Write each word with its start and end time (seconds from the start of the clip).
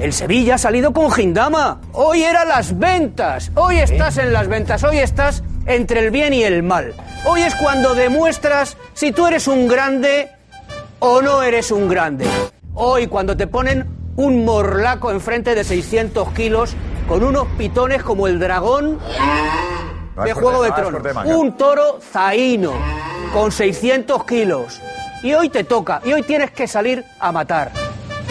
El 0.00 0.14
Sevilla 0.14 0.54
ha 0.54 0.58
salido 0.58 0.94
con 0.94 1.12
Gindama. 1.12 1.78
Hoy 1.92 2.22
eran 2.22 2.48
las 2.48 2.78
ventas. 2.78 3.52
Hoy 3.54 3.80
estás 3.80 4.16
en 4.16 4.32
las 4.32 4.48
ventas. 4.48 4.82
Hoy 4.82 4.96
estás 4.96 5.42
entre 5.66 6.00
el 6.00 6.10
bien 6.10 6.32
y 6.32 6.42
el 6.42 6.62
mal. 6.62 6.94
Hoy 7.26 7.42
es 7.42 7.54
cuando 7.54 7.94
demuestras 7.94 8.78
si 8.94 9.12
tú 9.12 9.26
eres 9.26 9.46
un 9.46 9.68
grande 9.68 10.30
o 11.00 11.20
no 11.20 11.42
eres 11.42 11.70
un 11.70 11.86
grande. 11.86 12.24
Hoy 12.72 13.08
cuando 13.08 13.36
te 13.36 13.46
ponen 13.46 13.86
un 14.16 14.42
morlaco 14.42 15.10
enfrente 15.10 15.54
de 15.54 15.64
600 15.64 16.32
kilos 16.32 16.74
con 17.06 17.22
unos 17.22 17.46
pitones 17.58 18.02
como 18.02 18.26
el 18.26 18.38
dragón 18.38 18.98
de 20.24 20.32
Juego 20.32 20.62
de 20.62 20.72
Tronos. 20.72 21.02
Un 21.26 21.58
toro 21.58 22.00
zaíno 22.00 22.72
con 23.34 23.52
600 23.52 24.24
kilos. 24.24 24.80
Y 25.22 25.34
hoy 25.34 25.50
te 25.50 25.62
toca. 25.62 26.00
Y 26.06 26.14
hoy 26.14 26.22
tienes 26.22 26.52
que 26.52 26.66
salir 26.66 27.04
a 27.18 27.32
matar. 27.32 27.70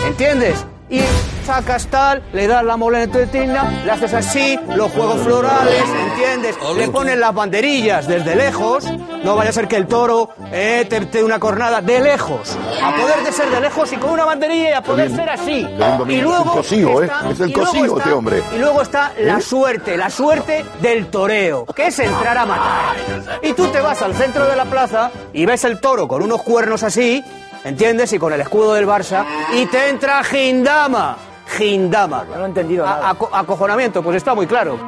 ¿Entiendes? 0.03 0.65
Y 0.89 1.02
sacas 1.50 1.88
tal, 1.88 2.22
le 2.31 2.45
das 2.45 2.64
la 2.64 2.78
moletina, 2.78 3.81
le 3.83 3.92
haces 3.92 4.14
así, 4.14 4.59
los 4.75 4.92
juegos 4.92 5.19
florales, 5.23 5.83
¿entiendes? 6.11 6.55
Le 6.78 6.88
pones 6.89 7.17
las 7.17 7.33
banderillas 7.33 8.08
desde 8.08 8.36
lejos, 8.36 8.86
no 9.23 9.36
vaya 9.36 9.50
a 9.50 9.53
ser 9.53 9.67
que 9.67 9.75
el 9.75 9.88
toro 9.88 10.30
eh, 10.52 10.86
te, 10.88 11.00
dé 11.00 11.23
una 11.23 11.39
cornada 11.39 11.81
de 11.81 12.02
lejos. 12.02 12.55
A 12.83 12.95
poder 12.95 13.23
de 13.23 13.31
ser 13.31 13.50
de 13.50 13.61
lejos 13.61 13.92
y 13.92 13.95
con 13.95 14.11
una 14.11 14.25
banderilla 14.25 14.70
y 14.70 14.73
a 14.73 14.81
poder 14.83 15.09
ser 15.09 15.27
así. 15.27 15.67
Y 16.08 16.22
luego 16.22 16.52
cosido, 16.52 17.02
¿eh? 17.02 17.05
está- 17.05 17.31
Es 17.31 17.39
el 17.39 17.50
está- 17.50 17.97
este 17.97 18.11
hombre. 18.14 18.44
Y 18.55 18.59
luego 18.59 18.83
está 18.83 19.11
la 19.20 19.38
¿Eh? 19.39 19.42
suerte, 19.42 19.97
la 19.97 20.11
suerte 20.11 20.64
del 20.83 21.08
toreo, 21.08 21.66
que 21.66 21.88
es 21.88 21.97
entrar 21.97 22.38
a 22.38 22.45
matar. 22.45 22.95
Y 23.42 23.53
tú 23.53 23.66
te 23.70 23.81
vas 23.81 24.00
al 24.03 24.14
centro 24.14 24.45
de 24.45 24.55
la 24.55 24.66
plaza 24.66 25.09
y 25.33 25.47
ves 25.47 25.64
el 25.64 25.80
toro 25.80 26.08
con 26.08 26.22
unos 26.22 26.44
cuernos 26.44 26.83
así, 26.83 27.23
¿entiendes? 27.64 28.14
Y 28.14 28.20
con 28.20 28.33
el 28.33 28.42
escudo 28.42 28.75
del 28.75 28.86
Barça, 28.88 29.25
y 29.55 29.66
te 29.66 29.89
entra 29.89 30.23
Gindama. 30.23 31.17
Gindama. 31.58 32.25
No 32.25 32.44
he 32.44 32.47
entendido 32.47 32.86
nada. 32.86 33.09
acojonamiento, 33.33 34.02
pues 34.03 34.17
está 34.17 34.33
muy 34.36 34.47
claro. 34.47 34.80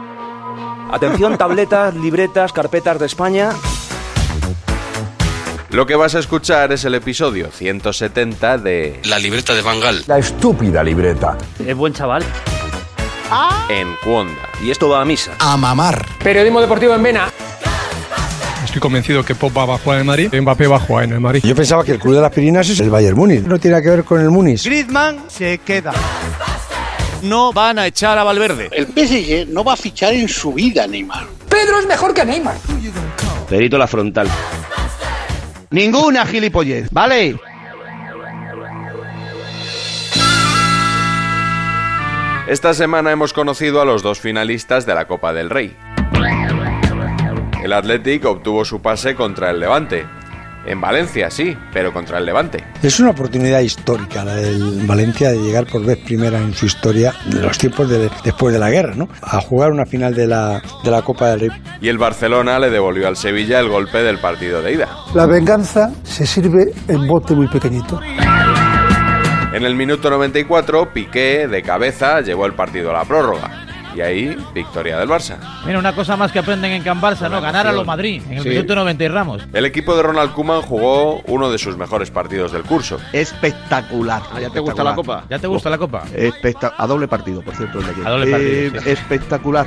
Atención, 0.91 1.37
tabletas, 1.37 1.95
libretas, 1.95 2.51
carpetas 2.51 2.99
de 2.99 3.05
España. 3.05 3.49
Lo 5.69 5.85
que 5.85 5.95
vas 5.95 6.15
a 6.15 6.19
escuchar 6.19 6.73
es 6.73 6.83
el 6.83 6.95
episodio 6.95 7.49
170 7.49 8.57
de 8.57 8.99
La 9.05 9.17
libreta 9.19 9.53
de 9.53 9.61
Bangal 9.61 10.03
La 10.05 10.17
estúpida 10.17 10.83
libreta. 10.83 11.37
Es 11.65 11.75
buen 11.77 11.93
chaval. 11.93 12.23
en 13.69 13.95
Cuonda. 14.03 14.49
Y 14.61 14.69
esto 14.69 14.89
va 14.89 15.01
a 15.01 15.05
misa. 15.05 15.31
A 15.39 15.55
mamar. 15.55 16.05
Periodismo 16.21 16.59
deportivo 16.59 16.93
en 16.93 17.03
Vena. 17.03 17.29
Estoy 18.65 18.81
convencido 18.81 19.23
que 19.23 19.33
Pop 19.33 19.57
va 19.57 19.63
a 19.63 19.77
jugar 19.77 19.97
en 19.97 20.01
el 20.01 20.05
Madrid, 20.07 20.33
Mbappé 20.41 20.67
va 20.67 20.75
a 20.75 20.79
jugar 20.79 21.03
en 21.05 21.13
el 21.13 21.19
Madrid. 21.19 21.41
Yo 21.43 21.55
pensaba 21.55 21.83
que 21.83 21.93
el 21.93 21.99
club 21.99 22.15
de 22.15 22.21
las 22.21 22.31
Pirinas 22.31 22.69
es 22.69 22.79
el 22.81 22.89
Bayern 22.89 23.17
Múnich. 23.17 23.43
No 23.45 23.57
tiene 23.59 23.73
nada 23.75 23.83
que 23.83 23.89
ver 23.89 24.03
con 24.03 24.19
el 24.21 24.29
Múnich. 24.29 24.63
Griezmann 24.65 25.23
se 25.29 25.57
queda. 25.59 25.91
No 27.21 27.53
van 27.53 27.77
a 27.79 27.87
echar 27.87 28.17
a 28.17 28.23
Valverde. 28.23 28.69
El 28.71 28.87
PSG 28.87 29.47
no 29.49 29.63
va 29.63 29.73
a 29.73 29.77
fichar 29.77 30.13
en 30.13 30.27
su 30.27 30.53
vida, 30.53 30.87
Neymar. 30.87 31.27
Pedro 31.49 31.79
es 31.79 31.87
mejor 31.87 32.13
que 32.13 32.25
Neymar. 32.25 32.55
Perito 33.49 33.77
la 33.77 33.87
frontal. 33.87 34.27
Ninguna 35.69 36.25
gilipollez, 36.25 36.89
¿vale? 36.91 37.37
Esta 42.47 42.73
semana 42.73 43.11
hemos 43.11 43.33
conocido 43.33 43.81
a 43.81 43.85
los 43.85 44.03
dos 44.03 44.19
finalistas 44.19 44.85
de 44.85 44.95
la 44.95 45.05
Copa 45.05 45.31
del 45.31 45.49
Rey. 45.49 45.75
El 47.63 47.73
Athletic 47.73 48.25
obtuvo 48.25 48.65
su 48.65 48.81
pase 48.81 49.15
contra 49.15 49.51
el 49.51 49.59
Levante. 49.59 50.05
En 50.65 50.79
Valencia, 50.79 51.31
sí, 51.31 51.57
pero 51.73 51.91
contra 51.91 52.19
el 52.19 52.25
Levante. 52.25 52.63
Es 52.83 52.99
una 52.99 53.09
oportunidad 53.11 53.61
histórica 53.61 54.23
la 54.23 54.35
del 54.35 54.85
Valencia 54.85 55.31
de 55.31 55.37
llegar 55.39 55.65
por 55.65 55.83
vez 55.83 55.97
primera 55.97 56.37
en 56.39 56.53
su 56.53 56.67
historia, 56.67 57.13
de 57.25 57.41
los 57.41 57.57
tiempos 57.57 57.89
de- 57.89 58.11
después 58.23 58.53
de 58.53 58.59
la 58.59 58.69
guerra, 58.69 58.93
¿no? 58.95 59.09
A 59.23 59.41
jugar 59.41 59.71
una 59.71 59.85
final 59.87 60.13
de 60.13 60.27
la, 60.27 60.61
de 60.83 60.91
la 60.91 61.01
Copa 61.01 61.29
del 61.29 61.39
Rey. 61.39 61.49
Y 61.81 61.87
el 61.89 61.97
Barcelona 61.97 62.59
le 62.59 62.69
devolvió 62.69 63.07
al 63.07 63.17
Sevilla 63.17 63.59
el 63.59 63.69
golpe 63.69 64.03
del 64.03 64.19
partido 64.19 64.61
de 64.61 64.73
ida. 64.73 64.87
La 65.15 65.25
venganza 65.25 65.91
se 66.03 66.27
sirve 66.27 66.71
en 66.87 67.07
bote 67.07 67.33
muy 67.33 67.47
pequeñito. 67.47 67.99
En 69.53 69.65
el 69.65 69.75
minuto 69.75 70.09
94, 70.09 70.93
Piqué, 70.93 71.47
de 71.47 71.61
cabeza, 71.61 72.21
llevó 72.21 72.45
el 72.45 72.53
partido 72.53 72.91
a 72.91 72.93
la 72.93 73.03
prórroga. 73.03 73.60
Y 73.95 74.01
ahí, 74.01 74.37
victoria 74.53 74.97
del 74.97 75.09
Barça. 75.09 75.37
Mira, 75.65 75.79
una 75.79 75.93
cosa 75.93 76.15
más 76.15 76.31
que 76.31 76.39
aprenden 76.39 76.71
en 76.71 76.83
Can 76.83 77.01
Barça, 77.01 77.29
¿no? 77.29 77.41
Ganar 77.41 77.67
a 77.67 77.71
lo 77.71 77.83
Madrid 77.83 78.21
en 78.29 78.37
el 78.37 78.43
Sí. 78.43 78.49
minuto 78.49 78.73
90 78.75 79.03
y 79.03 79.07
Ramos. 79.07 79.43
El 79.53 79.65
equipo 79.65 79.95
de 79.95 80.03
Ronald 80.03 80.31
Koeman 80.33 80.61
jugó 80.61 81.19
uno 81.27 81.51
de 81.51 81.57
sus 81.57 81.77
mejores 81.77 82.09
partidos 82.11 82.51
del 82.51 82.63
curso. 82.63 82.99
Espectacular. 83.13 84.21
¿Ya 84.39 84.49
te 84.49 84.59
gusta 84.59 84.83
la 84.83 84.95
copa? 84.95 85.23
¿Ya 85.29 85.39
te 85.39 85.47
gusta 85.47 85.69
la 85.69 85.77
copa? 85.77 86.03
Especta- 86.15 86.73
a 86.77 86.87
doble 86.87 87.07
partido, 87.07 87.41
por 87.41 87.55
cierto. 87.55 87.79
el 87.79 87.85
de 87.85 87.91
ayer. 87.91 88.07
A 88.07 88.09
doble 88.11 88.31
partido, 88.31 88.81
sí. 88.81 88.89
Espectacular. 88.89 89.65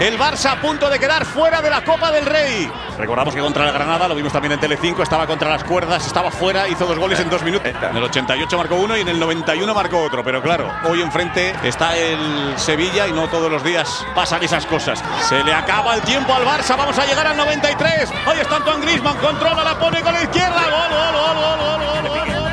El 0.00 0.18
Barça 0.18 0.52
a 0.52 0.60
punto 0.60 0.90
de 0.90 0.98
quedar 0.98 1.24
fuera 1.24 1.62
de 1.62 1.70
la 1.70 1.82
Copa 1.82 2.12
del 2.12 2.26
Rey. 2.26 2.70
Recordamos 2.98 3.34
que 3.34 3.40
contra 3.40 3.64
la 3.64 3.72
Granada, 3.72 4.06
lo 4.06 4.14
vimos 4.14 4.34
también 4.34 4.52
en 4.52 4.60
Telecinco, 4.60 5.02
estaba 5.02 5.26
contra 5.26 5.48
las 5.48 5.64
cuerdas, 5.64 6.06
estaba 6.06 6.30
fuera, 6.30 6.68
hizo 6.68 6.84
dos 6.84 6.98
goles 6.98 7.18
en 7.20 7.30
dos 7.30 7.42
minutos. 7.42 7.66
En 7.66 7.96
el 7.96 8.02
88 8.02 8.58
marcó 8.58 8.74
uno 8.74 8.98
y 8.98 9.00
en 9.00 9.08
el 9.08 9.18
91 9.18 9.74
marcó 9.74 10.02
otro. 10.02 10.22
Pero 10.22 10.42
claro, 10.42 10.70
hoy 10.84 11.00
enfrente 11.00 11.54
está 11.62 11.96
el 11.96 12.52
Sevilla 12.56 13.08
y 13.08 13.12
no 13.12 13.28
todos 13.28 13.50
los 13.50 13.64
días 13.64 14.04
pasan 14.14 14.42
esas 14.42 14.66
cosas. 14.66 15.02
Se 15.26 15.42
le 15.42 15.54
acaba 15.54 15.94
el 15.94 16.02
tiempo 16.02 16.34
al 16.34 16.44
Barça, 16.44 16.76
vamos 16.76 16.98
a 16.98 17.06
llegar 17.06 17.26
al 17.26 17.38
93. 17.38 18.10
Ahí 18.26 18.40
está 18.40 18.56
Antoine 18.56 18.84
Griezmann, 18.84 19.16
controla, 19.16 19.64
la 19.64 19.78
pone 19.78 20.02
con 20.02 20.12
la 20.12 20.22
izquierda. 20.22 20.60
Gol, 20.64 20.90
gol, 20.90 21.14
gol, 21.14 21.36
gol, 21.40 21.58
gol, 21.58 21.80
gol, 21.80 22.08
gol, 22.08 22.44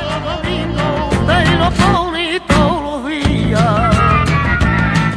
gol, 3.65 3.90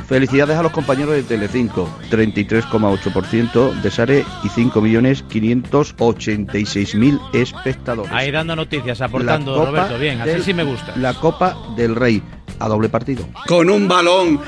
Felicidades 0.06 0.56
a 0.56 0.62
los 0.62 0.70
compañeros 0.72 1.14
de 1.14 1.22
Telecinco, 1.22 1.88
33,8% 2.10 3.80
de 3.80 3.90
Sare 3.90 4.26
y 4.42 4.48
5.586.000 4.48 7.20
espectadores. 7.32 8.12
Ahí 8.12 8.30
dando 8.30 8.54
noticias, 8.54 9.00
aportando, 9.00 9.54
Copa 9.54 9.70
Roberto. 9.70 9.98
Bien, 9.98 10.20
así 10.20 10.42
sí 10.42 10.52
me 10.52 10.64
gusta. 10.64 10.92
La 10.96 11.14
Copa 11.14 11.56
del 11.76 11.96
Rey, 11.96 12.22
a 12.58 12.68
doble 12.68 12.90
partido. 12.90 13.24
Con 13.46 13.70
un 13.70 13.88
balón. 13.88 14.38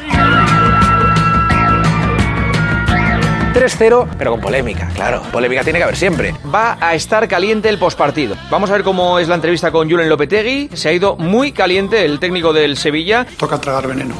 3-0, 3.55 4.09
pero 4.19 4.33
con 4.33 4.43
polémica, 4.43 4.91
claro. 4.95 5.23
Polémica 5.33 5.65
tiene 5.65 5.79
que 5.79 5.85
haber 5.85 5.97
siempre. 5.97 6.35
Va 6.55 6.77
a 6.79 6.95
estar 6.95 7.27
caliente 7.27 7.71
el 7.71 7.79
pospartido. 7.79 8.37
Vamos 8.51 8.69
a 8.69 8.75
ver 8.75 8.83
cómo 8.83 9.19
es 9.19 9.29
la 9.29 9.37
entrevista 9.37 9.71
con 9.71 9.91
Julen 9.91 10.11
Lopetegui. 10.11 10.69
Se 10.75 10.91
ha 10.91 10.93
ido 10.93 11.17
muy 11.17 11.53
caliente 11.53 12.05
el 12.05 12.19
técnico 12.19 12.53
del 12.53 12.77
Sevilla. 12.77 13.27
Toca 13.39 13.59
tragar 13.59 13.89
veneno. 13.89 14.15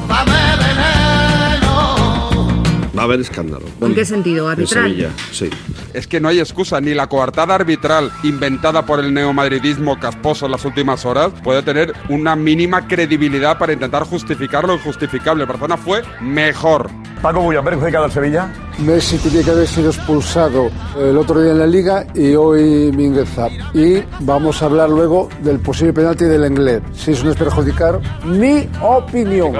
Va 2.97 3.03
a 3.03 3.05
haber 3.05 3.19
escándalo. 3.19 3.65
¿En 3.81 3.93
qué 3.93 4.05
sentido? 4.05 4.49
¿Arbitral? 4.49 5.13
sí. 5.31 5.49
Es 5.93 6.07
que 6.07 6.19
no 6.19 6.29
hay 6.29 6.39
excusa, 6.39 6.81
ni 6.81 6.93
la 6.93 7.07
coartada 7.07 7.55
arbitral 7.55 8.11
inventada 8.23 8.85
por 8.85 8.99
el 8.99 9.13
neomadridismo 9.13 9.99
casposo 9.99 10.45
en 10.45 10.51
las 10.51 10.65
últimas 10.65 11.05
horas 11.05 11.31
puede 11.43 11.61
tener 11.63 11.93
una 12.09 12.35
mínima 12.35 12.87
credibilidad 12.87 13.57
para 13.57 13.73
intentar 13.73 14.03
justificar 14.03 14.65
lo 14.65 14.73
injustificable. 14.75 15.43
El 15.43 15.47
Barcelona 15.47 15.77
fue 15.77 16.03
mejor, 16.21 16.89
Paco 17.21 17.41
Bullo, 17.41 17.59
¿ha 17.59 17.63
perjudicado 17.63 18.05
al 18.05 18.11
Sevilla? 18.11 18.49
Messi 18.77 19.17
tenía 19.17 19.43
que 19.43 19.51
haber 19.51 19.67
sido 19.67 19.89
expulsado 19.89 20.69
el 20.99 21.17
otro 21.17 21.41
día 21.41 21.51
en 21.51 21.59
la 21.59 21.67
liga 21.67 22.05
y 22.13 22.35
hoy 22.35 22.91
Mingueza. 22.91 23.47
Y 23.73 24.03
vamos 24.19 24.61
a 24.61 24.65
hablar 24.65 24.89
luego 24.89 25.29
del 25.41 25.59
posible 25.59 25.93
penalti 25.93 26.25
del 26.25 26.45
inglés. 26.45 26.81
Si 26.93 27.11
eso 27.11 27.25
no 27.25 27.31
es 27.31 27.37
perjudicar, 27.37 27.99
mi 28.23 28.69
opinión. 28.81 29.53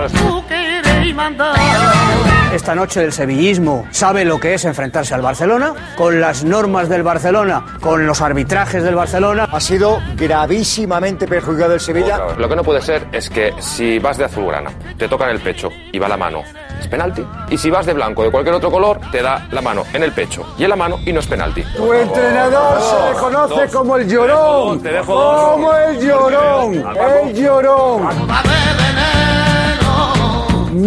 Esta 2.54 2.74
noche 2.74 3.04
el 3.04 3.12
sevillismo 3.12 3.88
sabe 3.92 4.26
lo 4.26 4.40
que 4.40 4.54
es 4.54 4.66
enfrentarse 4.66 5.14
al 5.14 5.22
Barcelona, 5.22 5.74
con 5.96 6.20
las 6.20 6.44
normas 6.44 6.90
del 6.90 7.04
Barcelona, 7.04 7.64
con 7.82 8.08
los 8.08 8.22
arbitrajes 8.22 8.84
del 8.84 8.96
Barcelona. 8.96 9.48
Ha 9.52 9.60
sido 9.60 10.02
gravísimamente 10.16 11.28
perjudicado 11.28 11.74
el 11.74 11.80
Sevilla. 11.80 12.20
Lo 12.38 12.50
que 12.50 12.56
no 12.56 12.64
puede 12.64 12.82
ser 12.82 13.08
es 13.12 13.30
que 13.30 13.54
si 13.60 14.00
vas 14.00 14.18
de 14.18 14.26
azulgrana, 14.26 14.72
te 14.98 15.08
tocan 15.08 15.30
el 15.30 15.40
pecho 15.40 15.70
y 15.92 16.00
va 16.00 16.08
la 16.08 16.18
mano, 16.18 16.42
es 16.80 16.88
penalti. 16.88 17.24
Y 17.50 17.58
si 17.58 17.70
vas 17.70 17.86
de 17.86 17.94
blanco 17.94 18.24
de 18.24 18.32
cualquier 18.32 18.56
otro 18.56 18.72
color, 18.72 19.00
te 19.12 19.22
da 19.22 19.48
la 19.52 19.62
mano 19.62 19.84
en 19.94 20.04
el 20.04 20.12
pecho 20.14 20.56
y 20.58 20.64
en 20.64 20.70
la 20.70 20.76
mano 20.76 21.00
y 21.06 21.14
no 21.14 21.20
es 21.20 21.28
penalti. 21.28 21.64
Tu 21.76 21.94
entrenador 21.94 22.82
se 22.82 23.14
le 23.14 23.20
conoce 23.20 23.68
como 23.72 23.98
el 23.98 24.10
llorón. 24.10 24.82
Te 24.82 24.92
dejo 24.94 25.14
dos. 25.14 25.52
Como 25.52 25.74
el 25.76 26.00
llorón. 26.00 26.74
El 26.74 27.34
llorón. 27.36 28.08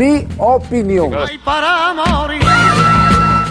Mi 0.01 0.27
opinión. 0.39 1.13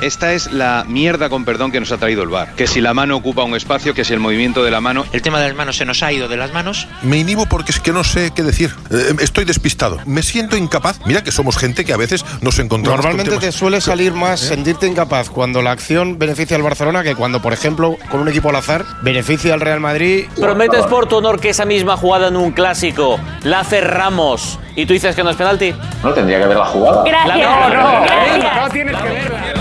Esta 0.01 0.33
es 0.33 0.51
la 0.53 0.85
mierda 0.87 1.29
con 1.29 1.43
perdón 1.45 1.71
que 1.71 1.79
nos 1.79 1.91
ha 1.91 1.97
traído 1.97 2.23
el 2.23 2.29
bar. 2.29 2.53
Que 2.55 2.67
si 2.67 2.79
la 2.79 2.93
mano 2.93 3.17
ocupa 3.17 3.43
un 3.43 3.55
espacio, 3.55 3.93
que 3.93 4.05
si 4.05 4.13
el 4.13 4.19
movimiento 4.19 4.63
de 4.63 4.71
la 4.71 4.79
mano. 4.79 5.05
El 5.11 5.21
tema 5.21 5.39
de 5.41 5.47
las 5.47 5.57
manos 5.57 5.75
se 5.77 5.85
nos 5.85 6.01
ha 6.03 6.11
ido 6.13 6.27
de 6.29 6.37
las 6.37 6.53
manos. 6.53 6.87
Me 7.01 7.17
inhibo 7.17 7.45
porque 7.47 7.71
es 7.71 7.79
que 7.79 7.91
no 7.91 8.03
sé 8.03 8.31
qué 8.33 8.43
decir. 8.43 8.73
Eh, 8.91 9.13
estoy 9.19 9.43
despistado. 9.45 9.99
Me 10.05 10.23
siento 10.23 10.55
incapaz. 10.55 10.99
Mira 11.05 11.23
que 11.23 11.31
somos 11.31 11.57
gente 11.57 11.83
que 11.83 11.91
a 11.93 11.97
veces 11.97 12.25
nos 12.41 12.59
encontramos. 12.59 12.97
Normalmente 13.03 13.31
con 13.31 13.39
te 13.41 13.51
suele 13.51 13.81
salir 13.81 14.13
más 14.13 14.41
¿Eh? 14.43 14.47
sentirte 14.47 14.87
incapaz 14.87 15.29
cuando 15.29 15.61
la 15.61 15.71
acción 15.71 16.17
beneficia 16.17 16.55
al 16.55 16.63
Barcelona 16.63 17.03
que 17.03 17.15
cuando, 17.15 17.41
por 17.41 17.51
ejemplo, 17.53 17.97
con 18.09 18.21
un 18.21 18.29
equipo 18.29 18.49
al 18.49 18.55
azar 18.55 18.85
beneficia 19.01 19.53
al 19.53 19.61
Real 19.61 19.79
Madrid. 19.81 20.25
¿Prometes 20.39 20.85
por 20.85 21.07
tu 21.07 21.17
honor 21.17 21.39
que 21.41 21.49
esa 21.49 21.65
misma 21.65 21.97
jugada 21.97 22.29
en 22.29 22.37
un 22.37 22.51
clásico 22.51 23.19
la 23.43 23.59
hace 23.61 23.81
Ramos 23.81 24.59
y 24.75 24.85
tú 24.85 24.93
dices 24.93 25.15
que 25.15 25.23
no 25.23 25.29
es 25.31 25.35
penalti? 25.35 25.73
No 26.03 26.11
tendría 26.13 26.37
que 26.37 26.43
haberla 26.45 26.65
jugado. 26.65 27.03
La- 27.05 27.35
no, 27.37 27.69
no, 27.69 28.61
no 28.63 28.69
tienes 28.69 28.95
que 28.97 29.58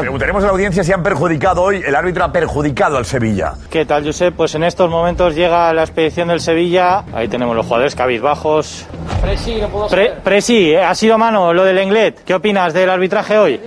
Preguntaremos 0.00 0.42
a 0.42 0.46
la 0.46 0.52
audiencia 0.52 0.82
si 0.82 0.92
han 0.92 1.02
perjudicado 1.02 1.62
hoy, 1.62 1.82
el 1.86 1.94
árbitro 1.94 2.24
ha 2.24 2.32
perjudicado 2.32 2.96
al 2.96 3.04
Sevilla. 3.06 3.54
¿Qué 3.70 3.84
tal, 3.86 4.04
Josep? 4.04 4.34
Pues 4.34 4.54
en 4.54 4.64
estos 4.64 4.90
momentos 4.90 5.34
llega 5.34 5.72
la 5.72 5.82
expedición 5.82 6.28
del 6.28 6.40
Sevilla. 6.40 7.04
Ahí 7.14 7.28
tenemos 7.28 7.54
los 7.54 7.64
jugadores 7.64 7.94
cabizbajos. 7.94 8.86
Presi, 9.22 9.60
no 9.60 9.68
puedo 9.68 9.88
Pre- 9.88 10.12
Presi, 10.24 10.72
¿eh? 10.72 10.82
ha 10.82 10.94
sido 10.94 11.16
mano 11.16 11.52
lo 11.54 11.64
del 11.64 11.78
Englet. 11.78 12.24
¿Qué 12.24 12.34
opinas 12.34 12.74
del 12.74 12.90
arbitraje 12.90 13.38
hoy? 13.38 13.60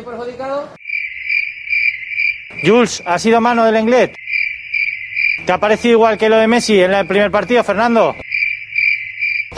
Jules, 2.64 3.04
¿ha 3.06 3.20
sido 3.20 3.40
mano 3.40 3.64
del 3.66 3.76
Englet? 3.78 4.16
¿Te 5.46 5.52
ha 5.54 5.58
parecido 5.60 5.94
igual 5.94 6.18
que 6.18 6.28
lo 6.30 6.38
de 6.38 6.48
Messi 6.48 6.82
en 6.82 6.94
el 6.94 7.08
primer 7.08 7.32
partido, 7.32 7.64
Fernando? 7.64 8.16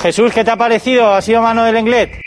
Jesús, 0.02 0.32
¿qué 0.34 0.44
te 0.44 0.52
ha 0.52 0.56
parecido? 0.56 1.14
¿Ha 1.14 1.22
sido 1.22 1.42
mano 1.42 1.64
del 1.64 1.78
Englet? 1.78 2.22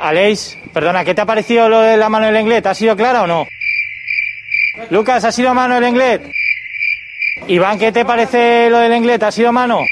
Aleix, 0.00 0.56
perdona, 0.72 1.04
¿qué 1.04 1.14
te 1.14 1.20
ha 1.22 1.26
parecido 1.26 1.68
lo 1.68 1.80
de 1.80 1.96
la 1.96 2.08
mano 2.08 2.26
del 2.26 2.36
Englet? 2.36 2.66
¿Ha 2.66 2.74
sido 2.74 2.96
clara 2.96 3.22
o 3.22 3.26
no? 3.26 3.48
Lucas, 4.90 5.24
¿ha 5.24 5.32
sido 5.32 5.54
mano 5.54 5.76
del 5.76 5.84
Englet? 5.84 6.22
Iván, 7.48 7.78
¿qué 7.78 7.92
te 7.92 8.04
parece 8.04 8.68
lo 8.70 8.78
del 8.78 8.92
Englet? 8.92 9.22
¿Ha 9.22 9.32
sido 9.32 9.52
mano? 9.52 9.86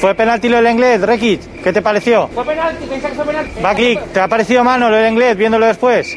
¿Fue 0.00 0.14
penalti 0.14 0.48
lo 0.48 0.56
del 0.56 0.66
Englet, 0.66 1.02
Rekic? 1.02 1.62
¿Qué 1.62 1.72
te 1.72 1.82
pareció? 1.82 2.28
Fue 2.28 2.44
penalti, 2.44 2.86
pensé 2.86 3.08
que 3.08 3.14
fue 3.14 3.26
penalti. 3.26 3.60
Baklik, 3.60 4.12
¿te 4.12 4.20
ha 4.20 4.28
parecido 4.28 4.64
mano 4.64 4.90
lo 4.90 4.96
del 4.96 5.06
Englet 5.06 5.36
viéndolo 5.36 5.66
después? 5.66 6.16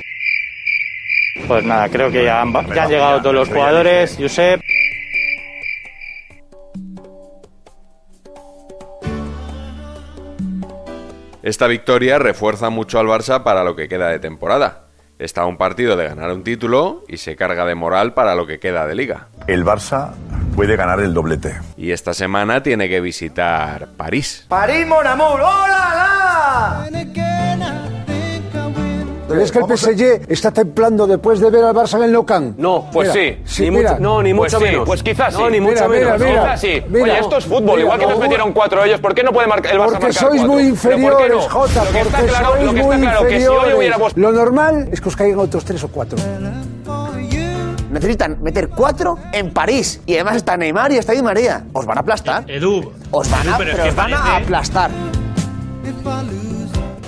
Pues 1.48 1.64
nada, 1.64 1.90
creo 1.90 2.12
que 2.12 2.24
ya 2.24 2.42
han, 2.42 2.54
ya 2.74 2.84
han 2.84 2.90
llegado 2.90 3.22
todos 3.22 3.36
los 3.36 3.50
jugadores. 3.50 4.18
Josep. 4.20 4.62
Esta 11.50 11.66
victoria 11.66 12.20
refuerza 12.20 12.70
mucho 12.70 13.00
al 13.00 13.08
Barça 13.08 13.42
para 13.42 13.64
lo 13.64 13.76
que 13.76 13.88
queda 13.88 14.10
de 14.10 14.20
temporada. 14.20 14.84
Está 15.18 15.42
a 15.42 15.46
un 15.48 15.58
partido 15.58 15.98
de 15.98 16.08
ganar 16.08 16.32
un 16.32 16.44
título 16.44 17.04
y 17.08 17.18
se 17.18 17.36
carga 17.36 17.66
de 17.66 17.74
moral 17.74 18.14
para 18.14 18.36
lo 18.36 18.46
que 18.46 18.60
queda 18.60 18.86
de 18.86 18.94
liga. 18.94 19.30
El 19.48 19.66
Barça 19.66 20.12
puede 20.56 20.76
ganar 20.76 21.00
el 21.00 21.12
doblete. 21.12 21.60
Y 21.76 21.90
esta 21.90 22.14
semana 22.14 22.62
tiene 22.62 22.88
que 22.88 23.02
visitar 23.02 23.88
París. 23.98 24.46
París, 24.48 24.86
mon 24.86 25.08
amour. 25.08 25.42
¡Hola! 25.42 26.88
Pero 29.30 29.42
es 29.42 29.52
que 29.52 29.60
el 29.60 29.66
PSG 29.78 30.32
está 30.32 30.52
templando 30.52 31.06
después 31.08 31.40
de 31.40 31.50
ver 31.50 31.64
al 31.64 31.74
Barça 31.76 31.98
en 31.98 32.04
el 32.04 32.12
Nou 32.12 32.26
Camp. 32.26 32.58
No, 32.58 32.90
pues 32.92 33.14
Mira, 33.16 33.38
sí. 33.46 33.64
Ni 33.64 33.72
mira. 33.72 33.92
mucho- 33.92 34.02
no, 34.04 34.24
ni 34.24 34.34
Pues 34.34 34.52
mucho 34.54 34.66
sí, 34.66 34.72
menos. 34.72 34.86
pues 34.88 35.04
quizás 35.04 35.34
No, 35.34 35.50
ni 35.50 35.62
mucho 35.62 35.88
Mira, 35.88 35.88
menos. 35.88 36.20
mira, 36.20 36.42
Quizás 36.42 36.62
sí. 36.62 36.84
mira. 36.90 37.04
Oye, 37.04 37.20
esto 37.20 37.38
es 37.38 37.46
fútbol. 37.46 37.62
Mira, 37.66 37.80
Igual 37.82 38.00
que 38.00 38.06
nos 38.08 38.16
no, 38.16 38.20
metieron 38.22 38.52
cuatro 38.54 38.84
ellos, 38.84 39.00
¿por 39.00 39.14
qué 39.16 39.24
no 39.24 39.32
puede 39.32 39.48
marcar 39.48 39.72
el 39.74 39.80
Barça 39.80 39.86
Porque 39.86 40.06
marcar 40.08 40.14
sois 40.14 40.42
cuatro? 40.42 40.48
muy 40.54 40.64
¿Pero 40.64 40.72
por 40.74 40.90
qué 40.90 40.96
inferiores, 40.98 41.32
no? 41.32 41.42
Jota, 41.50 41.84
Lo 41.86 41.92
que 41.92 42.00
está 42.02 42.18
porque 42.18 42.28
claro- 42.32 42.52
sois 42.54 42.64
lo 42.66 42.74
que 42.74 42.82
muy 42.84 42.96
está 42.96 43.12
claro 43.12 43.22
que 43.22 43.30
si 43.30 43.36
hoy 43.36 43.42
inferiores. 43.44 43.78
hubiéramos 43.78 44.18
Lo 44.18 44.32
normal 44.32 44.90
es 44.92 45.02
que 45.02 45.10
os 45.10 45.16
caigan 45.16 45.40
otros 45.40 45.64
tres 45.66 45.84
o 45.84 45.88
cuatro. 45.90 46.18
Necesitan 47.92 48.38
meter 48.42 48.70
cuatro 48.70 49.18
en 49.34 49.52
París. 49.52 50.02
Y 50.06 50.14
además 50.16 50.36
está 50.38 50.56
Neymar 50.58 50.92
y 50.92 50.98
está 50.98 51.14
Di 51.14 51.22
María. 51.24 51.66
Os 51.74 51.86
van 51.86 51.98
a 51.98 52.02
aplastar. 52.02 52.44
Edu. 52.50 52.92
Os 53.12 53.30
van 53.32 53.48
a, 53.48 53.52
Edu, 53.52 53.58
pero 53.58 53.70
es 53.72 53.76
pero 53.76 53.84
que 53.84 53.90
os 53.90 53.96
van 53.96 54.14
a 54.14 54.18
parece- 54.22 54.44
aplastar. 54.44 54.92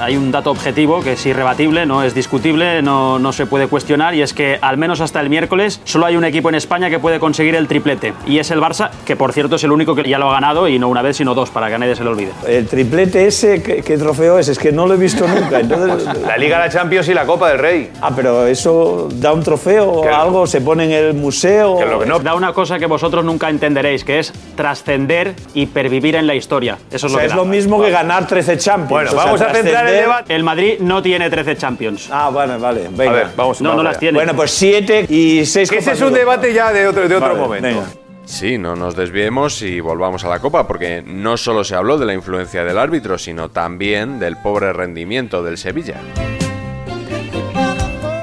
Hay 0.01 0.18
un 0.18 0.31
dato 0.31 0.50
objetivo 0.50 1.01
que 1.01 1.13
es 1.13 1.25
irrebatible, 1.27 1.86
no 1.86 2.01
es 2.01 2.15
discutible, 2.15 2.81
no, 2.81 3.19
no 3.19 3.31
se 3.31 3.45
puede 3.45 3.68
cuestionar 3.68 4.15
y 4.15 4.24
es 4.24 4.33
que 4.33 4.57
al 4.62 4.77
menos 4.77 5.00
hasta 5.00 5.19
el 5.19 5.30
miércoles 5.30 5.80
solo 5.83 6.07
hay 6.07 6.15
un 6.18 6.24
equipo 6.25 6.50
en 6.50 6.56
España 6.56 6.89
que 6.89 6.98
puede 6.98 7.19
conseguir 7.19 7.53
el 7.56 7.68
triplete 7.68 8.13
y 8.25 8.39
es 8.39 8.50
el 8.50 8.59
Barça, 8.59 8.89
que 9.06 9.15
por 9.15 9.31
cierto 9.31 9.57
es 9.57 9.63
el 9.63 9.71
único 9.71 9.94
que 9.94 10.03
ya 10.09 10.18
lo 10.18 10.30
ha 10.30 10.33
ganado 10.33 10.68
y 10.68 10.80
no 10.80 10.89
una 10.89 11.03
vez 11.03 11.18
sino 11.18 11.36
dos 11.36 11.51
para 11.51 11.68
que 11.69 11.75
a 11.75 11.77
nadie 11.77 11.95
se 11.95 12.03
le 12.03 12.09
olvide. 12.09 12.31
El 12.48 12.68
triplete 12.68 13.27
ese, 13.27 13.62
¿qué, 13.62 13.83
qué 13.83 13.98
trofeo 13.98 14.39
es? 14.39 14.48
Es 14.48 14.57
que 14.57 14.71
no 14.71 14.88
lo 14.88 14.95
he 14.95 14.98
visto 14.98 15.27
nunca. 15.27 15.59
Entonces, 15.59 16.07
La 16.27 16.36
Liga, 16.38 16.57
la 16.57 16.69
Champions 16.69 17.07
y 17.07 17.13
la 17.13 17.25
Copa 17.25 17.50
del 17.50 17.59
Rey. 17.59 17.92
Ah, 18.01 18.12
pero 18.15 18.48
eso 18.48 19.07
da 19.13 19.33
un 19.33 19.44
trofeo 19.44 19.86
o 19.86 20.09
algo, 20.15 20.48
se 20.48 20.62
pone 20.62 20.86
en 20.86 20.92
el 20.92 21.13
museo. 21.13 21.77
Da 22.24 22.33
una 22.33 22.53
cosa 22.53 22.80
que 22.80 22.88
vosotros 22.88 23.24
nunca 23.24 23.50
entenderéis, 23.50 24.03
que 24.03 24.19
es 24.19 24.33
trascender 24.56 25.36
y 25.53 25.68
pervivir 25.68 26.15
en 26.15 26.25
la 26.25 26.33
historia. 26.33 26.77
Eso 26.92 27.06
es 27.07 27.13
O 27.13 27.15
sea, 27.15 27.15
lo 27.15 27.19
que 27.19 27.25
es 27.25 27.31
da. 27.31 27.36
lo 27.38 27.45
mismo 27.45 27.81
que 27.81 27.92
ganar 27.92 28.25
13 28.25 28.57
Champions. 28.57 28.89
Bueno, 28.89 29.09
O 29.12 29.13
sea, 29.13 29.25
vamos 29.25 29.42
a 29.42 29.53
centrar 29.53 29.90
el 29.91 29.97
trascender- 29.97 30.01
debate. 30.01 30.35
El 30.35 30.43
Madrid 30.43 30.73
no 30.79 31.01
tiene 31.01 31.29
13 31.29 31.55
Champions. 31.57 32.09
Ah, 32.11 32.29
bueno, 32.31 32.59
vale. 32.59 32.88
Venga. 32.91 33.11
A 33.11 33.15
ver, 33.15 33.27
vamos- 33.35 33.61
No, 33.61 33.69
vamos 33.69 33.83
no 33.83 33.89
las 33.89 33.99
tiene. 33.99 34.17
Bueno, 34.17 34.35
pues 34.35 34.51
7 34.51 35.05
y 35.09 35.45
6 35.45 35.69
Que 35.69 35.77
ese 35.77 35.91
es 35.91 36.01
un 36.01 36.13
debate 36.13 36.53
ya 36.53 36.71
de 36.74 36.88
otro, 36.88 37.07
de 37.07 37.15
otro 37.15 37.36
momento. 37.36 37.83
Sí, 38.25 38.57
no 38.57 38.75
nos 38.75 38.95
desviemos 38.95 39.62
y 39.62 39.79
volvamos 39.81 40.24
a 40.24 40.29
la 40.29 40.39
Copa, 40.39 40.65
porque 40.65 41.03
no 41.05 41.36
solo 41.36 41.63
se 41.65 41.75
habló 41.75 41.98
de 41.98 42.05
la 42.05 42.13
influencia 42.13 42.63
del 42.63 42.77
árbitro, 42.77 43.17
sino 43.17 43.50
también 43.50 44.19
del 44.19 44.38
pobre 44.38 44.71
rendimiento 44.71 45.43
del 45.43 45.57
Sevilla. 45.57 45.95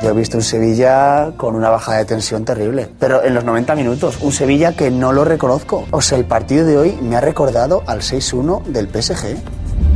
Yo 0.03 0.11
he 0.11 0.13
visto 0.15 0.37
un 0.39 0.45
Sevilla 0.45 1.33
con 1.37 1.57
una 1.57 1.69
bajada 1.71 1.99
de 1.99 2.05
tensión 2.05 2.45
terrible. 2.45 2.89
Pero 3.01 3.23
en 3.25 3.35
los 3.35 3.45
90 3.45 3.75
minutos, 3.75 4.19
un 4.21 4.33
Sevilla 4.33 4.75
que 4.75 4.91
no 4.91 5.13
lo 5.13 5.25
reconozco. 5.25 5.87
O 5.91 6.01
sea, 6.01 6.17
el 6.17 6.25
partido 6.25 6.65
de 6.65 6.79
hoy 6.79 6.93
me 7.03 7.17
ha 7.17 7.21
recordado 7.21 7.83
al 7.87 8.01
6-1 8.03 8.63
del 8.67 8.89
PSG. 8.89 9.37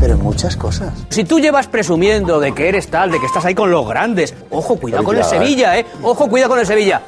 Pero 0.03 0.15
en 0.15 0.21
muchas 0.21 0.57
cosas. 0.57 0.93
Si 1.11 1.23
tú 1.23 1.39
llevas 1.39 1.69
presumiendo 1.69 2.41
de 2.41 2.53
que 2.53 2.69
eres 2.69 2.89
tal, 2.89 3.13
de 3.13 3.21
que 3.21 3.27
estás 3.27 3.45
ahí 3.45 3.55
con 3.55 3.71
los 3.71 3.87
grandes, 3.87 4.35
ojo, 4.51 4.75
cuidado 4.75 5.05
con 5.05 5.17
el 5.17 5.23
Sevilla, 5.23 5.79
¿eh? 5.79 5.87
Ojo, 6.03 6.29
cuidado 6.29 6.51
con 6.51 6.59
el 6.59 6.67
Sevilla. 6.67 7.03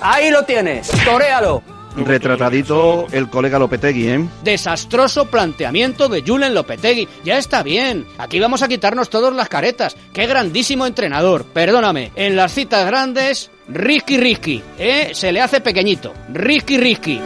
Ahí 0.00 0.30
lo 0.30 0.42
tienes, 0.44 0.90
toréalo. 1.04 1.62
Retratadito 1.94 3.06
el 3.12 3.28
colega 3.28 3.58
Lopetegui, 3.58 4.08
¿eh? 4.08 4.26
Desastroso 4.42 5.26
planteamiento 5.26 6.08
de 6.08 6.22
Julen 6.22 6.54
Lopetegui. 6.54 7.06
Ya 7.22 7.36
está 7.36 7.62
bien. 7.62 8.06
Aquí 8.16 8.40
vamos 8.40 8.62
a 8.62 8.68
quitarnos 8.68 9.10
todas 9.10 9.34
las 9.34 9.50
caretas. 9.50 9.94
Qué 10.14 10.26
grandísimo 10.26 10.86
entrenador. 10.86 11.44
Perdóname. 11.44 12.12
En 12.14 12.34
las 12.34 12.54
citas 12.54 12.86
grandes, 12.86 13.50
risky 13.68 14.16
risky. 14.16 14.62
¿Eh? 14.78 15.10
Se 15.12 15.32
le 15.32 15.42
hace 15.42 15.60
pequeñito. 15.60 16.14
Risky 16.32 16.78
risky. 16.78 17.20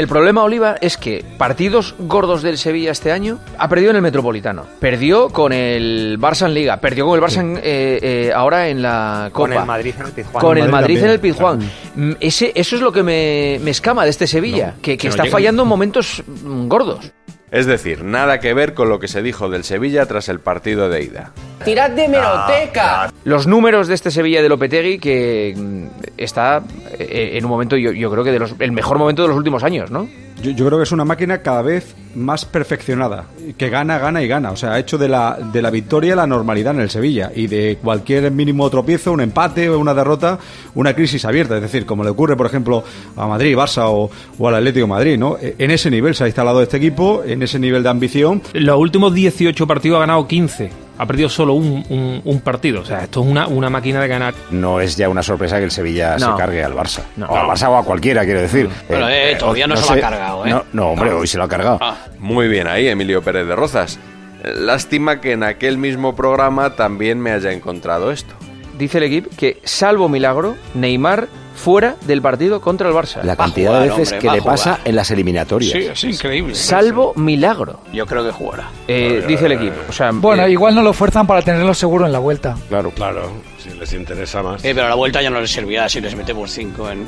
El 0.00 0.08
problema, 0.08 0.42
Oliva, 0.42 0.76
es 0.80 0.96
que 0.96 1.22
partidos 1.36 1.94
gordos 1.98 2.40
del 2.42 2.56
Sevilla 2.56 2.90
este 2.90 3.12
año 3.12 3.38
ha 3.58 3.68
perdido 3.68 3.90
en 3.90 3.96
el 3.96 4.02
Metropolitano. 4.02 4.64
Perdió 4.80 5.28
con 5.28 5.52
el 5.52 6.18
Barça 6.18 6.46
en 6.46 6.54
Liga. 6.54 6.78
Perdió 6.78 7.04
con 7.04 7.18
el 7.18 7.22
Barça 7.22 7.40
en, 7.40 7.58
eh, 7.58 7.98
eh, 8.00 8.32
ahora 8.34 8.68
en 8.68 8.80
la 8.80 9.28
Copa. 9.30 9.48
Con 9.48 9.52
el 9.52 9.66
Madrid 9.66 9.94
en 9.98 10.06
el 10.06 10.12
Pizjuán. 10.12 10.40
Con 10.42 10.56
el 10.56 10.68
Madrid 10.70 10.94
Madrid 10.94 11.04
en 11.04 11.10
el 11.10 11.20
Pizjuán. 11.20 11.58
Mm, 11.96 12.12
Ese, 12.18 12.50
eso 12.54 12.76
es 12.76 12.80
lo 12.80 12.92
que 12.92 13.02
me, 13.02 13.60
me 13.62 13.72
escama 13.72 14.04
de 14.04 14.10
este 14.10 14.26
Sevilla. 14.26 14.72
que 14.80 14.92
que 14.92 14.96
que 14.96 15.08
no 15.08 15.10
está 15.10 15.24
llega. 15.24 15.32
fallando 15.36 15.64
en 15.64 15.68
momentos 15.68 16.22
mm, 16.26 16.66
gordos. 16.66 17.12
Es 17.50 17.66
decir, 17.66 18.04
nada 18.04 18.38
que 18.38 18.54
ver 18.54 18.74
con 18.74 18.88
lo 18.88 19.00
que 19.00 19.08
se 19.08 19.22
dijo 19.22 19.48
del 19.48 19.64
Sevilla 19.64 20.06
tras 20.06 20.28
el 20.28 20.38
partido 20.38 20.88
de 20.88 21.02
ida. 21.02 21.32
¡Tirad 21.64 21.90
de 21.90 22.06
meroteca! 22.08 23.12
Los 23.24 23.46
números 23.48 23.88
de 23.88 23.94
este 23.94 24.10
Sevilla 24.12 24.40
de 24.40 24.48
Lopetegui 24.48 24.98
que 24.98 25.54
mm, 25.56 25.86
está 26.16 26.62
eh, 26.98 27.30
en 27.34 27.44
un 27.44 27.50
momento, 27.50 27.76
yo, 27.76 27.90
yo 27.92 28.10
creo 28.10 28.22
que 28.22 28.30
de 28.32 28.38
los- 28.38 28.54
el 28.60 28.70
mejor 28.72 28.98
momento 28.98 29.22
de 29.22 29.28
los 29.28 29.36
últimos 29.36 29.64
años, 29.64 29.90
¿no? 29.90 30.08
Yo, 30.42 30.66
creo 30.66 30.78
que 30.78 30.84
es 30.84 30.92
una 30.92 31.04
máquina 31.04 31.42
cada 31.42 31.62
vez 31.62 31.94
más 32.14 32.44
perfeccionada, 32.44 33.26
que 33.58 33.68
gana, 33.68 33.98
gana 33.98 34.22
y 34.22 34.28
gana. 34.28 34.50
O 34.50 34.56
sea, 34.56 34.72
ha 34.72 34.78
hecho 34.78 34.96
de 34.96 35.08
la, 35.08 35.38
de 35.52 35.60
la 35.60 35.70
victoria 35.70 36.16
la 36.16 36.26
normalidad 36.26 36.74
en 36.74 36.80
el 36.80 36.90
Sevilla 36.90 37.30
y 37.34 37.46
de 37.46 37.78
cualquier 37.82 38.30
mínimo 38.30 38.68
tropiezo, 38.70 39.12
un 39.12 39.20
empate 39.20 39.68
o 39.68 39.78
una 39.78 39.94
derrota, 39.94 40.38
una 40.74 40.94
crisis 40.94 41.24
abierta. 41.24 41.56
Es 41.56 41.62
decir, 41.62 41.84
como 41.84 42.04
le 42.04 42.10
ocurre, 42.10 42.36
por 42.36 42.46
ejemplo, 42.46 42.82
a 43.16 43.26
Madrid, 43.26 43.56
Barça 43.56 43.84
o, 43.86 44.10
o 44.38 44.48
al 44.48 44.54
Atlético 44.54 44.86
Madrid, 44.86 45.18
¿no? 45.18 45.36
En 45.40 45.70
ese 45.70 45.90
nivel 45.90 46.14
se 46.14 46.24
ha 46.24 46.26
instalado 46.26 46.62
este 46.62 46.78
equipo, 46.78 47.22
en 47.24 47.42
ese 47.42 47.58
nivel 47.58 47.82
de 47.82 47.88
ambición. 47.90 48.42
Los 48.54 48.78
últimos 48.78 49.14
18 49.14 49.66
partidos 49.66 49.98
ha 49.98 50.00
ganado 50.00 50.26
15. 50.26 50.89
Ha 51.00 51.06
perdido 51.06 51.28
solo 51.30 51.54
un, 51.54 51.84
un- 51.88 52.20
un 52.24 52.40
partido. 52.40 52.82
O 52.82 52.84
sea, 52.84 53.04
esto 53.04 53.22
es 53.22 53.26
una, 53.26 53.46
una 53.48 53.70
máquina 53.70 54.00
de 54.02 54.08
ganar. 54.08 54.34
No 54.50 54.80
es 54.80 54.96
ya 54.96 55.08
una 55.08 55.22
sorpresa 55.22 55.56
que 55.58 55.64
el 55.64 55.70
Sevilla 55.70 56.16
No. 56.18 56.32
se 56.32 56.38
cargue 56.38 56.62
al 56.62 56.74
Barça. 56.74 57.00
No. 57.16 57.26
O 57.26 57.36
al 57.36 57.46
Barça 57.46 57.68
o 57.70 57.76
a 57.76 57.84
cualquiera, 57.84 58.24
quiero 58.24 58.40
decir. 58.42 58.68
Bueno, 58.88 59.08
eh, 59.08 59.34
todavía 59.38 59.66
no 59.66 59.76
se 59.76 59.82
lo 59.86 59.90
ha 59.92 59.94
sé- 59.94 60.00
cargado, 60.00 60.44
¿eh? 60.46 60.50
No, 60.50 60.64
no, 60.74 60.88
hombre, 60.90 61.10
hoy 61.12 61.26
se 61.26 61.38
lo 61.38 61.44
ha 61.44 61.48
cargado. 61.48 61.80
Muy 62.18 62.48
bien 62.48 62.66
ahí, 62.66 62.86
Emilio 62.86 63.22
Pérez 63.22 63.46
de 63.46 63.56
Rozas. 63.56 63.98
Lástima 64.44 65.20
que 65.20 65.32
en 65.32 65.42
aquel 65.42 65.78
mismo 65.78 66.14
programa 66.16 66.76
también 66.76 67.18
me 67.20 67.30
haya 67.32 67.52
encontrado 67.52 68.10
esto. 68.10 68.34
Dice 68.78 68.98
el 68.98 69.04
equipo 69.04 69.30
que, 69.36 69.58
salvo 69.64 70.08
milagro, 70.08 70.56
Neymar 70.74 71.28
fuera 71.54 71.96
del 72.02 72.22
partido 72.22 72.60
contra 72.60 72.88
el 72.88 72.94
Barça. 72.94 73.22
La 73.22 73.36
cantidad 73.36 73.80
de 73.80 73.88
veces 73.88 74.12
que 74.14 74.30
le 74.30 74.42
pasa 74.42 74.80
en 74.84 74.96
las 74.96 75.10
eliminatorias. 75.10 76.04
increíble. 76.04 76.54
Salvo 76.54 77.12
milagro. 77.16 77.80
Yo 77.92 78.06
creo 78.06 78.24
que 78.24 78.30
jugará. 78.32 78.68
Eh, 78.88 79.24
dice 79.26 79.46
el 79.46 79.52
equipo. 79.52 79.76
O 79.88 79.92
sea, 79.92 80.10
Bueno, 80.12 80.44
eh, 80.44 80.50
igual 80.52 80.74
no 80.74 80.82
lo 80.82 80.92
fuerzan 80.92 81.26
para 81.26 81.42
tenerlo 81.42 81.74
seguro 81.74 82.06
en 82.06 82.12
la 82.12 82.18
vuelta. 82.18 82.56
Claro, 82.68 82.90
claro. 82.90 83.30
Si 83.62 83.70
les 83.70 83.92
interesa 83.92 84.42
más. 84.42 84.64
Eh, 84.64 84.72
pero 84.74 84.86
a 84.86 84.88
la 84.88 84.94
vuelta 84.94 85.20
ya 85.20 85.30
no 85.30 85.40
les 85.40 85.50
servirá 85.50 85.88
si 85.88 86.00
les 86.00 86.14
metemos 86.16 86.50
cinco 86.50 86.90
en... 86.90 87.06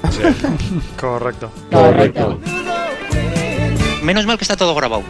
Correcto. 1.00 1.50
Correcto. 1.70 2.38
Menos 4.02 4.26
mal 4.26 4.36
que 4.36 4.44
está 4.44 4.56
todo 4.56 4.74
grabado. 4.74 5.02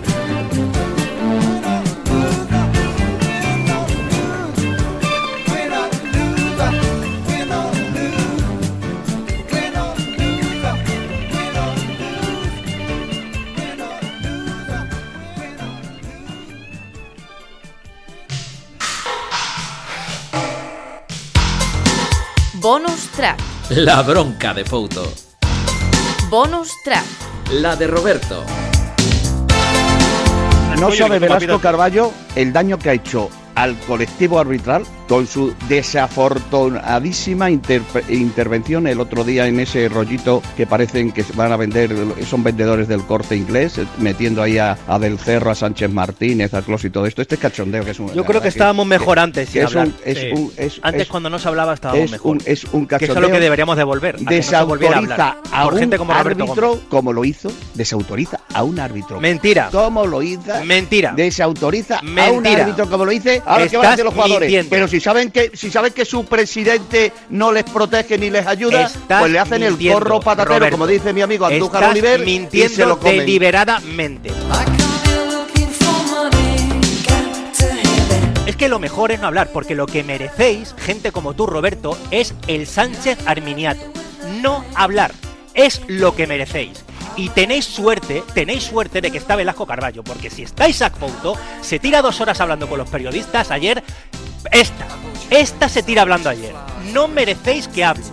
Bonus 22.62 23.09
track. 23.09 23.40
La 23.71 24.02
bronca 24.02 24.54
de 24.54 24.64
Fouto. 24.64 25.12
Bonus 26.31 26.71
track. 26.85 27.04
La 27.50 27.75
de 27.75 27.88
Roberto. 27.88 28.45
No 30.78 30.92
sabe 30.92 31.19
Velasco. 31.19 31.59
Carballo 31.59 32.12
el 32.37 32.52
daño 32.52 32.78
que 32.78 32.90
ha 32.90 32.92
hecho 32.92 33.31
al 33.57 33.76
colectivo 33.81 34.38
arbitral 34.38 34.85
con 35.12 35.26
su 35.26 35.52
desafortunadísima 35.69 37.50
intervención 37.50 38.87
el 38.87 38.99
otro 38.99 39.25
día 39.25 39.47
en 39.47 39.61
ese 39.61 39.87
rollito 39.90 40.40
que 40.57 40.66
parecen 40.66 41.12
que 41.12 41.23
van 41.35 41.52
a 41.52 41.59
vender, 41.59 41.95
son 42.26 42.42
vendedores 42.42 42.88
del 42.88 43.02
corte 43.02 43.37
inglés, 43.37 43.78
metiendo 43.99 44.40
ahí 44.42 44.57
a, 44.57 44.78
a 44.88 44.99
Del 44.99 45.19
Cerro, 45.19 45.50
a 45.50 45.54
Sánchez 45.54 45.90
Martínez, 45.90 46.54
a 46.54 46.62
Clos 46.62 46.87
y 46.87 46.88
todo 46.90 47.04
esto. 47.04 47.21
Este 47.21 47.37
cachondeo 47.37 47.85
que 47.85 47.90
es 47.90 48.00
un. 48.00 48.11
Yo 48.14 48.25
creo 48.25 48.40
que 48.40 48.49
estábamos 48.49 48.87
mejor 48.87 49.19
antes 49.19 49.49
que 49.50 49.52
sin 49.52 49.61
es 49.61 49.66
hablar. 49.66 49.88
un- 49.88 49.95
es 50.02 50.19
Sí. 50.19 50.28
un- 50.33 50.52
es- 50.57 50.81
antes 50.83 51.02
es- 51.02 51.09
cuando 51.09 51.28
no 51.28 51.38
se 51.38 51.47
hablaba 51.49 51.75
estábamos 51.75 52.04
es 52.07 52.11
mejor. 52.12 52.37
un, 52.37 52.42
es 52.47 52.64
un 52.73 52.87
que 52.87 52.95
eso 52.95 53.04
es 53.04 53.09
lo 53.11 53.14
cachondeo. 53.16 53.33
que 53.33 53.40
deberíamos 53.40 53.76
de 53.76 53.85
volver. 53.85 54.14
a 54.14 54.19
que 54.19 54.25
no 54.25 54.66
volviera 54.66 54.97
a 54.97 55.00
desautoriza 55.02 55.37
a 55.52 55.66
un 55.66 55.78
gente 55.78 55.99
como 55.99 56.12
árbitro 56.14 56.47
Gómez. 56.47 56.85
como 56.88 57.12
lo 57.12 57.23
hizo, 57.26 57.52
desautoriza 57.75 58.40
a 58.54 58.62
un 58.62 58.81
árbitro. 58.81 59.21
Mentira. 59.21 59.69
¿Cómo 59.71 60.07
lo 60.07 60.23
hizo? 60.23 60.64
Mentira. 60.64 61.12
Desautoriza 61.14 61.99
a 61.99 62.31
un 62.31 62.47
árbitro 62.47 62.88
como 62.88 63.04
lo 63.04 63.12
hice. 63.12 63.42
Ahora 63.45 63.69
qué 63.69 63.76
van 63.76 63.87
a 63.87 63.92
hacer 63.92 64.07
los 64.07 64.14
jugadores. 64.14 64.40
mintiendo. 64.49 64.71
Pero 64.71 64.88
si 64.88 65.02
saben 65.03 65.31
que 65.31 65.51
si 65.55 65.71
saben 65.71 65.93
que 65.93 66.05
su 66.05 66.25
presidente 66.25 67.13
no 67.31 67.53
les 67.53 67.65
protege 67.65 68.17
ni 68.19 68.31
les 68.31 68.47
ayuda, 68.47 68.87
Estás 68.87 69.21
pues 69.21 69.33
le 69.33 69.39
hacen 69.39 69.61
mintiendo, 69.61 69.99
el 69.99 70.05
corro 70.05 70.21
patatero, 70.21 70.55
Roberto. 70.59 70.75
como 70.77 70.87
dice 70.87 71.13
mi 71.13 71.21
amigo 71.21 71.47
Andújar 71.47 71.91
Oliver, 71.91 72.21
y 72.21 72.25
se 72.25 72.25
mintiendo 72.25 72.87
lo 72.87 72.99
comen. 72.99 73.19
deliberadamente. 73.19 74.31
Es 78.47 78.57
que 78.57 78.69
lo 78.69 78.79
mejor 78.79 79.13
es 79.13 79.21
no 79.21 79.29
hablar, 79.29 79.51
porque 79.53 79.75
lo 79.75 79.87
que 79.87 80.03
merecéis, 80.05 80.75
gente 80.79 81.13
como 81.13 81.35
tú, 81.35 81.47
Roberto, 81.47 81.97
es 82.11 82.35
el 82.49 82.67
Sánchez 82.67 83.19
Arminiato. 83.27 83.83
No 84.41 84.65
hablar. 84.75 85.13
Es 85.55 85.81
lo 85.87 86.15
que 86.17 86.27
merecéis. 86.27 86.85
Y 87.17 87.29
tenéis 87.29 87.67
suerte, 87.67 88.23
tenéis 88.35 88.65
suerte 88.65 89.01
de 89.01 89.11
que 89.11 89.19
está 89.19 89.37
Velasco 89.37 89.67
Carballo, 89.67 90.03
porque 90.03 90.31
si 90.31 90.43
está 90.43 90.67
Isaac 90.69 90.95
Fouto, 90.99 91.37
se 91.61 91.79
tira 91.79 92.01
dos 92.03 92.21
horas 92.21 92.41
hablando 92.41 92.69
con 92.69 92.79
los 92.79 92.89
periodistas 92.89 93.51
ayer. 93.51 93.83
Esta, 94.51 94.87
esta 95.31 95.69
se 95.69 95.83
tira 95.83 96.03
hablando 96.03 96.29
ayer. 96.29 96.55
No 96.93 97.09
merecéis 97.09 97.69
que 97.69 97.85
hable. 97.85 98.05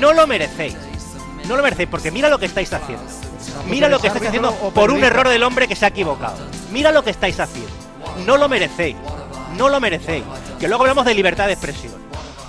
No 0.00 0.12
lo 0.12 0.26
merecéis. 0.26 0.76
No 1.46 1.56
lo 1.56 1.62
merecéis, 1.62 1.88
porque 1.88 2.10
mira 2.10 2.28
lo 2.28 2.38
que 2.38 2.46
estáis 2.46 2.72
haciendo. 2.72 3.04
Mira 3.68 3.88
lo 3.88 4.00
que 4.00 4.08
estáis 4.08 4.26
haciendo 4.26 4.52
por 4.74 4.90
un 4.90 5.02
error 5.04 5.28
del 5.28 5.42
hombre 5.42 5.68
que 5.68 5.76
se 5.76 5.84
ha 5.84 5.88
equivocado. 5.88 6.36
Mira 6.72 6.92
lo 6.92 7.02
que 7.02 7.10
estáis 7.10 7.38
haciendo. 7.40 7.70
No 8.26 8.36
lo 8.36 8.48
merecéis. 8.48 8.96
No 9.56 9.68
lo 9.68 9.80
merecéis. 9.80 10.24
Que 10.58 10.68
luego 10.68 10.84
hablamos 10.84 11.04
de 11.04 11.14
libertad 11.14 11.46
de 11.46 11.52
expresión. 11.52 11.94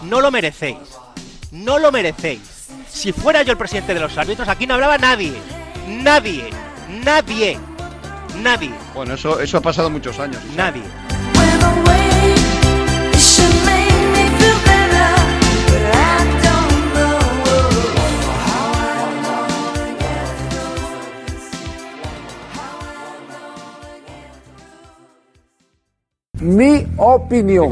No 0.03 0.22
lo 0.22 0.32
merecéis. 0.32 0.77
No 1.51 1.79
lo 1.79 1.91
merecéis. 1.91 2.41
Si 2.89 3.12
fuera 3.12 3.41
yo 3.43 3.51
el 3.51 3.58
presidente 3.58 3.93
de 3.93 4.00
los 4.00 4.17
árbitros, 4.17 4.48
aquí 4.48 4.67
no 4.67 4.75
hablaba 4.75 4.98
nadie. 4.98 5.34
Nadie. 5.88 6.50
Nadie. 7.03 7.58
Nadie. 8.41 8.72
Bueno, 8.93 9.15
eso, 9.15 9.39
eso 9.39 9.58
ha 9.58 9.62
pasado 9.62 9.89
muchos 9.89 10.20
años. 10.20 10.41
Nadie. 10.55 10.84
Mi 26.43 26.85
opinión. 26.97 27.71